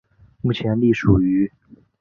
[0.41, 1.51] 目前隶属于。